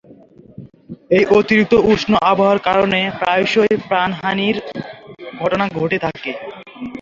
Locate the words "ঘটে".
5.77-5.97